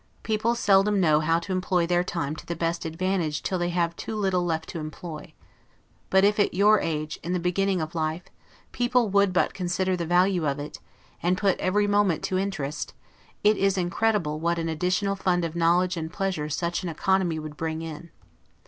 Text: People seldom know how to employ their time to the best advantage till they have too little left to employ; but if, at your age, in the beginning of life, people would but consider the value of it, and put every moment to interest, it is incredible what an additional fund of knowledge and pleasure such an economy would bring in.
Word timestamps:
People 0.23 0.55
seldom 0.55 0.99
know 0.99 1.19
how 1.19 1.37
to 1.37 1.51
employ 1.51 1.85
their 1.85 2.03
time 2.03 2.35
to 2.37 2.45
the 2.47 2.55
best 2.55 2.85
advantage 2.85 3.43
till 3.43 3.59
they 3.59 3.69
have 3.69 3.95
too 3.95 4.15
little 4.15 4.43
left 4.43 4.67
to 4.69 4.79
employ; 4.79 5.31
but 6.09 6.23
if, 6.23 6.39
at 6.39 6.55
your 6.55 6.79
age, 6.79 7.19
in 7.21 7.33
the 7.33 7.39
beginning 7.39 7.79
of 7.79 7.93
life, 7.93 8.23
people 8.71 9.09
would 9.09 9.31
but 9.31 9.53
consider 9.53 9.95
the 9.95 10.07
value 10.07 10.47
of 10.47 10.57
it, 10.57 10.79
and 11.21 11.37
put 11.37 11.55
every 11.59 11.85
moment 11.85 12.23
to 12.23 12.39
interest, 12.39 12.95
it 13.43 13.57
is 13.57 13.77
incredible 13.77 14.39
what 14.39 14.57
an 14.57 14.69
additional 14.69 15.15
fund 15.15 15.45
of 15.45 15.55
knowledge 15.55 15.95
and 15.95 16.11
pleasure 16.11 16.49
such 16.49 16.81
an 16.81 16.89
economy 16.89 17.37
would 17.37 17.55
bring 17.55 17.83
in. 17.83 18.09